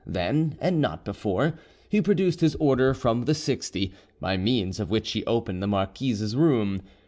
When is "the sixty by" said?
3.25-4.35